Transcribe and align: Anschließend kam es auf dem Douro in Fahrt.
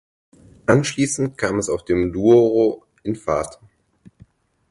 Anschließend 0.65 1.37
kam 1.37 1.59
es 1.59 1.69
auf 1.69 1.85
dem 1.85 2.11
Douro 2.11 2.81
in 3.03 3.15
Fahrt. 3.15 3.59